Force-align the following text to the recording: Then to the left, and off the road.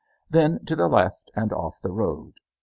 Then 0.31 0.65
to 0.65 0.75
the 0.75 0.87
left, 0.87 1.29
and 1.35 1.53
off 1.53 1.79
the 1.79 1.91
road. 1.91 2.39